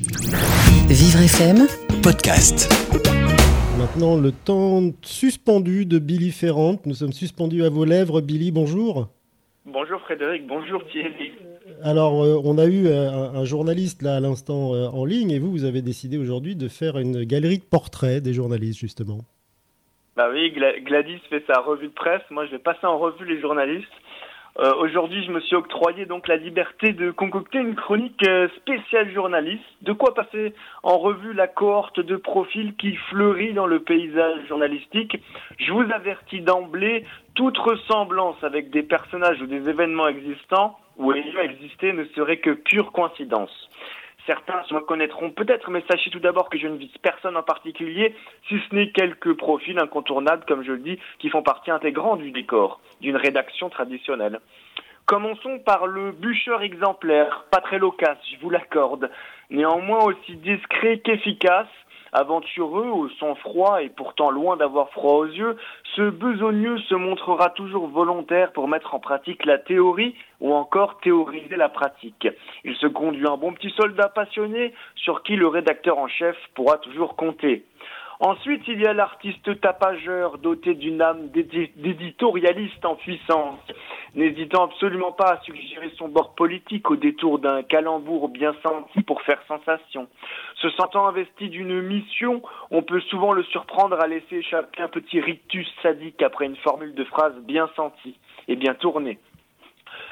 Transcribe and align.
Vivre 0.00 1.22
FM, 1.24 1.66
podcast. 2.04 2.72
Maintenant, 3.76 4.16
le 4.16 4.30
temps 4.30 4.92
suspendu 5.02 5.86
de 5.86 5.98
Billy 5.98 6.30
Ferrand. 6.30 6.76
Nous 6.86 6.94
sommes 6.94 7.12
suspendus 7.12 7.64
à 7.64 7.68
vos 7.68 7.84
lèvres. 7.84 8.20
Billy, 8.20 8.52
bonjour. 8.52 9.08
Bonjour 9.66 10.00
Frédéric, 10.02 10.46
bonjour 10.46 10.86
Thierry. 10.92 11.32
Alors, 11.82 12.22
euh, 12.22 12.40
on 12.44 12.58
a 12.58 12.66
eu 12.66 12.86
euh, 12.86 13.10
un, 13.10 13.44
journaliste 13.44 14.02
là 14.02 14.14
à 14.14 14.20
l'instant 14.20 14.72
euh, 14.72 14.86
en 14.86 15.04
ligne 15.04 15.32
et 15.32 15.40
vous, 15.40 15.50
vous 15.50 15.64
avez 15.64 15.82
décidé 15.82 16.16
aujourd'hui 16.16 16.54
de 16.54 16.68
faire 16.68 16.96
une 16.98 17.24
galerie 17.24 17.58
de 17.58 17.64
portraits 17.64 18.22
des 18.22 18.32
journalistes, 18.32 18.78
justement. 18.78 19.18
Bah 20.16 20.28
oui, 20.32 20.52
Gla- 20.56 20.80
Gladys 20.80 21.18
fait 21.28 21.42
sa 21.48 21.60
revue 21.60 21.88
de 21.88 21.92
presse. 21.92 22.22
Moi, 22.30 22.46
je 22.46 22.52
vais 22.52 22.60
passer 22.60 22.86
en 22.86 22.98
revue 22.98 23.26
les 23.26 23.40
journalistes. 23.40 23.88
Euh, 24.58 24.74
Aujourd'hui, 24.74 25.24
je 25.24 25.30
me 25.30 25.40
suis 25.40 25.54
octroyé 25.54 26.06
donc 26.06 26.26
la 26.26 26.36
liberté 26.36 26.92
de 26.92 27.10
concocter 27.10 27.58
une 27.58 27.74
chronique 27.74 28.26
euh, 28.26 28.48
spéciale 28.56 29.12
journaliste. 29.12 29.64
De 29.82 29.92
quoi 29.92 30.14
passer 30.14 30.54
en 30.82 30.98
revue 30.98 31.32
la 31.32 31.46
cohorte 31.46 32.00
de 32.00 32.16
profils 32.16 32.74
qui 32.76 32.96
fleurit 33.10 33.52
dans 33.52 33.66
le 33.66 33.80
paysage 33.80 34.46
journalistique. 34.48 35.16
Je 35.58 35.72
vous 35.72 35.84
avertis 35.92 36.40
d'emblée, 36.40 37.04
toute 37.34 37.58
ressemblance 37.58 38.42
avec 38.42 38.70
des 38.70 38.82
personnages 38.82 39.40
ou 39.40 39.46
des 39.46 39.68
événements 39.68 40.08
existants 40.08 40.78
ou 40.96 41.12
ayant 41.12 41.40
existé 41.40 41.92
ne 41.92 42.04
serait 42.16 42.38
que 42.38 42.50
pure 42.50 42.90
coïncidence. 42.92 43.70
Certains 44.28 44.62
se 44.64 44.74
reconnaîtront 44.74 45.30
peut-être, 45.30 45.70
mais 45.70 45.82
sachez 45.90 46.10
tout 46.10 46.20
d'abord 46.20 46.50
que 46.50 46.58
je 46.58 46.66
ne 46.66 46.76
vise 46.76 46.94
personne 47.00 47.38
en 47.38 47.42
particulier, 47.42 48.14
si 48.46 48.60
ce 48.68 48.74
n'est 48.74 48.90
quelques 48.90 49.32
profils 49.32 49.78
incontournables, 49.78 50.44
comme 50.46 50.62
je 50.62 50.72
le 50.72 50.80
dis, 50.80 50.98
qui 51.18 51.30
font 51.30 51.42
partie 51.42 51.70
intégrante 51.70 52.20
du 52.20 52.30
décor, 52.30 52.78
d'une 53.00 53.16
rédaction 53.16 53.70
traditionnelle. 53.70 54.40
Commençons 55.06 55.60
par 55.60 55.86
le 55.86 56.12
bûcheur 56.12 56.60
exemplaire, 56.60 57.46
pas 57.50 57.62
très 57.62 57.78
loquace, 57.78 58.18
je 58.30 58.38
vous 58.40 58.50
l'accorde, 58.50 59.10
néanmoins 59.48 60.04
aussi 60.04 60.36
discret 60.36 60.98
qu'efficace, 60.98 61.66
aventureux, 62.12 62.88
au 62.88 63.08
sang-froid 63.20 63.82
et 63.82 63.88
pourtant 63.88 64.30
loin 64.30 64.56
d'avoir 64.56 64.90
froid 64.90 65.14
aux 65.14 65.26
yeux, 65.26 65.56
ce 65.96 66.02
besogneux 66.10 66.78
se 66.78 66.94
montrera 66.94 67.50
toujours 67.50 67.88
volontaire 67.88 68.52
pour 68.52 68.68
mettre 68.68 68.94
en 68.94 69.00
pratique 69.00 69.44
la 69.44 69.58
théorie 69.58 70.14
ou 70.40 70.52
encore 70.54 70.98
théoriser 71.00 71.56
la 71.56 71.68
pratique. 71.68 72.28
Il 72.64 72.76
se 72.76 72.86
conduit 72.86 73.26
un 73.26 73.36
bon 73.36 73.52
petit 73.52 73.70
soldat 73.70 74.08
passionné 74.08 74.72
sur 74.94 75.22
qui 75.22 75.36
le 75.36 75.48
rédacteur 75.48 75.98
en 75.98 76.08
chef 76.08 76.36
pourra 76.54 76.78
toujours 76.78 77.16
compter. 77.16 77.64
Ensuite, 78.20 78.66
il 78.66 78.80
y 78.80 78.86
a 78.86 78.92
l'artiste 78.92 79.60
tapageur 79.60 80.38
doté 80.38 80.74
d'une 80.74 81.00
âme 81.00 81.28
d'édi- 81.28 81.70
d'éditorialiste 81.76 82.84
en 82.84 82.96
puissance, 82.96 83.60
n'hésitant 84.14 84.64
absolument 84.64 85.12
pas 85.12 85.32
à 85.32 85.40
suggérer 85.42 85.90
son 85.96 86.08
bord 86.08 86.34
politique 86.34 86.90
au 86.90 86.96
détour 86.96 87.38
d'un 87.38 87.62
calembour 87.62 88.28
bien 88.28 88.54
senti 88.62 89.02
pour 89.02 89.22
faire 89.22 89.40
sensation. 89.48 90.08
Se 90.56 90.70
sentant 90.70 91.06
investi 91.06 91.48
d'une 91.48 91.80
mission, 91.82 92.42
on 92.70 92.82
peut 92.82 93.00
souvent 93.00 93.32
le 93.32 93.42
surprendre 93.44 94.00
à 94.00 94.06
laisser 94.06 94.36
échapper 94.36 94.82
un 94.82 94.88
petit 94.88 95.20
rictus 95.20 95.68
sadique 95.82 96.22
après 96.22 96.46
une 96.46 96.56
formule 96.56 96.94
de 96.94 97.04
phrase 97.04 97.34
bien 97.42 97.68
sentie 97.76 98.16
et 98.48 98.56
bien 98.56 98.74
tournée. 98.74 99.18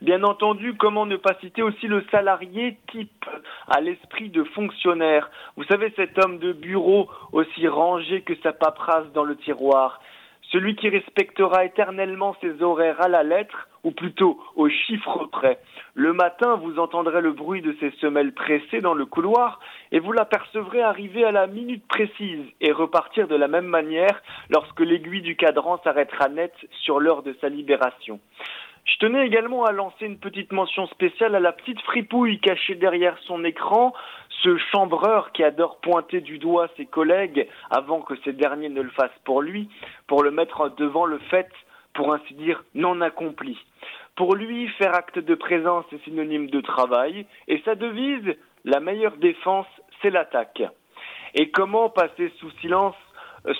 Bien 0.00 0.24
entendu, 0.24 0.74
comment 0.74 1.06
ne 1.06 1.16
pas 1.16 1.34
citer 1.40 1.62
aussi 1.62 1.86
le 1.86 2.04
salarié 2.10 2.76
type 2.90 3.24
à 3.68 3.80
l'esprit 3.80 4.30
de 4.30 4.42
fonctionnaire? 4.42 5.30
Vous 5.56 5.64
savez, 5.64 5.92
cet 5.94 6.18
homme 6.18 6.38
de 6.38 6.52
bureau 6.52 7.08
aussi 7.32 7.68
rangé 7.68 8.22
que 8.22 8.34
sa 8.42 8.52
paperasse 8.52 9.12
dans 9.12 9.22
le 9.22 9.36
tiroir. 9.36 10.00
Celui 10.52 10.76
qui 10.76 10.90
respectera 10.90 11.64
éternellement 11.64 12.36
ses 12.42 12.62
horaires 12.62 13.00
à 13.00 13.08
la 13.08 13.22
lettre, 13.22 13.68
ou 13.84 13.90
plutôt 13.90 14.38
au 14.54 14.68
chiffre 14.68 15.24
près. 15.32 15.58
Le 15.94 16.12
matin, 16.12 16.56
vous 16.56 16.78
entendrez 16.78 17.22
le 17.22 17.32
bruit 17.32 17.62
de 17.62 17.74
ses 17.80 17.90
semelles 18.02 18.34
pressées 18.34 18.80
dans 18.80 18.92
le 18.92 19.06
couloir, 19.06 19.60
et 19.92 19.98
vous 19.98 20.12
l'apercevrez 20.12 20.82
arriver 20.82 21.24
à 21.24 21.32
la 21.32 21.46
minute 21.46 21.86
précise 21.88 22.44
et 22.60 22.70
repartir 22.70 23.28
de 23.28 23.34
la 23.34 23.48
même 23.48 23.66
manière 23.66 24.22
lorsque 24.50 24.80
l'aiguille 24.80 25.22
du 25.22 25.36
cadran 25.36 25.80
s'arrêtera 25.82 26.28
net 26.28 26.52
sur 26.82 27.00
l'heure 27.00 27.22
de 27.22 27.34
sa 27.40 27.48
libération. 27.48 28.20
Je 28.84 28.98
tenais 28.98 29.24
également 29.24 29.64
à 29.64 29.72
lancer 29.72 30.06
une 30.06 30.18
petite 30.18 30.52
mention 30.52 30.86
spéciale 30.88 31.36
à 31.36 31.40
la 31.40 31.52
petite 31.52 31.80
fripouille 31.82 32.40
cachée 32.40 32.74
derrière 32.74 33.16
son 33.26 33.44
écran, 33.44 33.94
ce 34.42 34.56
chambreur 34.72 35.32
qui 35.32 35.44
adore 35.44 35.78
pointer 35.78 36.20
du 36.20 36.38
doigt 36.38 36.68
ses 36.76 36.86
collègues 36.86 37.48
avant 37.70 38.00
que 38.00 38.14
ces 38.24 38.32
derniers 38.32 38.68
ne 38.68 38.82
le 38.82 38.90
fassent 38.90 39.10
pour 39.24 39.42
lui, 39.42 39.68
pour 40.06 40.22
le 40.22 40.30
mettre 40.30 40.70
devant 40.76 41.04
le 41.04 41.18
fait, 41.30 41.48
pour 41.94 42.12
ainsi 42.12 42.34
dire, 42.34 42.64
non 42.74 43.00
accompli. 43.00 43.58
Pour 44.16 44.34
lui, 44.34 44.68
faire 44.78 44.94
acte 44.94 45.18
de 45.18 45.34
présence 45.34 45.84
est 45.92 46.04
synonyme 46.04 46.50
de 46.50 46.60
travail, 46.60 47.26
et 47.48 47.62
sa 47.64 47.74
devise, 47.74 48.36
la 48.64 48.80
meilleure 48.80 49.16
défense, 49.16 49.66
c'est 50.00 50.10
l'attaque. 50.10 50.62
Et 51.34 51.50
comment 51.50 51.88
passer 51.88 52.32
sous 52.38 52.50
silence 52.60 52.94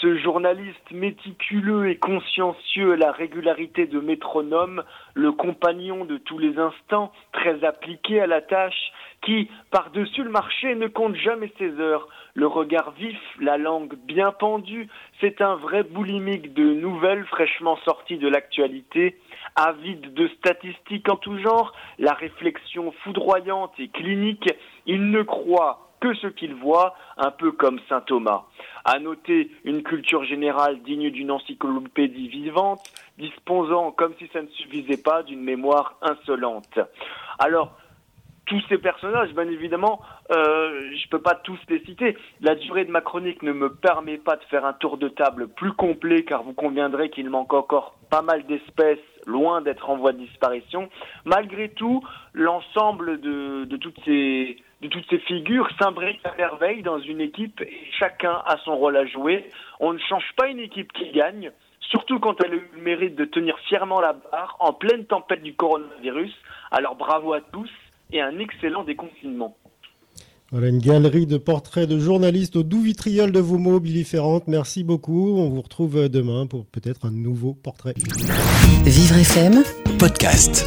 ce 0.00 0.18
journaliste 0.18 0.90
méticuleux 0.90 1.88
et 1.88 1.96
consciencieux 1.96 2.94
à 2.94 2.96
la 2.96 3.12
régularité 3.12 3.86
de 3.86 4.00
métronome, 4.00 4.82
le 5.14 5.32
compagnon 5.32 6.04
de 6.04 6.16
tous 6.16 6.38
les 6.38 6.58
instants, 6.58 7.12
très 7.32 7.64
appliqué 7.64 8.20
à 8.20 8.26
la 8.26 8.40
tâche, 8.40 8.92
qui, 9.22 9.48
par-dessus 9.70 10.24
le 10.24 10.30
marché, 10.30 10.74
ne 10.74 10.88
compte 10.88 11.16
jamais 11.16 11.52
ses 11.58 11.78
heures, 11.80 12.08
le 12.34 12.46
regard 12.46 12.92
vif, 12.92 13.18
la 13.40 13.58
langue 13.58 13.94
bien 13.94 14.32
pendue, 14.32 14.88
c'est 15.20 15.40
un 15.40 15.56
vrai 15.56 15.82
boulimique 15.82 16.54
de 16.54 16.62
nouvelles 16.62 17.24
fraîchement 17.26 17.76
sorties 17.84 18.18
de 18.18 18.28
l'actualité, 18.28 19.16
avide 19.56 20.14
de 20.14 20.28
statistiques 20.38 21.08
en 21.08 21.16
tout 21.16 21.38
genre, 21.38 21.72
la 21.98 22.14
réflexion 22.14 22.92
foudroyante 23.02 23.72
et 23.78 23.88
clinique, 23.88 24.48
il 24.86 25.10
ne 25.10 25.22
croit 25.22 25.87
que 26.00 26.14
ce 26.14 26.26
qu'il 26.28 26.54
voit, 26.54 26.94
un 27.16 27.30
peu 27.30 27.52
comme 27.52 27.80
saint 27.88 28.00
Thomas. 28.00 28.44
À 28.84 28.98
noter 28.98 29.50
une 29.64 29.82
culture 29.82 30.24
générale 30.24 30.82
digne 30.82 31.10
d'une 31.10 31.30
encyclopédie 31.30 32.28
vivante, 32.28 32.80
disposant, 33.18 33.92
comme 33.92 34.14
si 34.18 34.28
ça 34.32 34.42
ne 34.42 34.48
suffisait 34.48 35.02
pas, 35.02 35.22
d'une 35.22 35.42
mémoire 35.42 35.96
insolente. 36.02 36.78
Alors, 37.38 37.76
tous 38.46 38.62
ces 38.70 38.78
personnages, 38.78 39.34
bien 39.34 39.48
évidemment, 39.48 40.00
euh, 40.30 40.90
je 40.96 41.08
peux 41.10 41.20
pas 41.20 41.34
tous 41.34 41.58
les 41.68 41.84
citer. 41.84 42.16
La 42.40 42.54
durée 42.54 42.86
de 42.86 42.90
ma 42.90 43.02
chronique 43.02 43.42
ne 43.42 43.52
me 43.52 43.74
permet 43.74 44.16
pas 44.16 44.36
de 44.36 44.44
faire 44.44 44.64
un 44.64 44.72
tour 44.72 44.96
de 44.96 45.08
table 45.08 45.48
plus 45.48 45.72
complet, 45.72 46.24
car 46.24 46.42
vous 46.42 46.54
conviendrez 46.54 47.10
qu'il 47.10 47.28
manque 47.28 47.52
encore 47.52 47.94
pas 48.10 48.22
mal 48.22 48.46
d'espèces 48.46 48.98
loin 49.26 49.60
d'être 49.60 49.90
en 49.90 49.98
voie 49.98 50.12
de 50.12 50.18
disparition. 50.18 50.88
Malgré 51.26 51.68
tout, 51.68 52.02
l'ensemble 52.32 53.20
de 53.20 53.76
toutes 53.76 54.02
ces 54.06 54.56
de 54.82 54.88
toutes 54.88 55.08
ces 55.10 55.18
figures 55.18 55.68
s'imbriquent 55.80 56.24
à 56.24 56.34
merveille 56.36 56.82
dans 56.82 57.00
une 57.00 57.20
équipe 57.20 57.60
et 57.60 57.80
chacun 57.98 58.42
a 58.46 58.56
son 58.64 58.76
rôle 58.76 58.96
à 58.96 59.06
jouer. 59.06 59.50
On 59.80 59.92
ne 59.92 59.98
change 59.98 60.30
pas 60.36 60.48
une 60.48 60.60
équipe 60.60 60.92
qui 60.92 61.10
gagne, 61.10 61.50
surtout 61.80 62.20
quand 62.20 62.36
elle 62.44 62.52
a 62.52 62.56
eu 62.56 62.70
le 62.74 62.82
mérite 62.82 63.16
de 63.16 63.24
tenir 63.24 63.58
fièrement 63.68 64.00
la 64.00 64.12
barre 64.12 64.56
en 64.60 64.72
pleine 64.72 65.04
tempête 65.06 65.42
du 65.42 65.54
coronavirus. 65.54 66.34
Alors 66.70 66.94
bravo 66.94 67.32
à 67.32 67.40
tous 67.40 67.70
et 68.12 68.20
un 68.20 68.38
excellent 68.38 68.84
déconfinement. 68.84 69.56
Voilà 70.50 70.68
une 70.68 70.78
galerie 70.78 71.26
de 71.26 71.36
portraits 71.36 71.86
de 71.86 71.98
journalistes 71.98 72.56
au 72.56 72.62
doux 72.62 72.80
vitriol 72.80 73.32
de 73.32 73.40
vos 73.40 73.58
mots, 73.58 73.80
Billy 73.80 74.04
Ferrand. 74.04 74.40
Merci 74.46 74.82
beaucoup. 74.82 75.36
On 75.36 75.50
vous 75.50 75.60
retrouve 75.60 76.08
demain 76.08 76.46
pour 76.46 76.64
peut-être 76.64 77.04
un 77.04 77.10
nouveau 77.10 77.52
portrait. 77.52 77.92
Vivre 78.84 79.18
FM, 79.18 79.62
Podcast. 79.98 80.64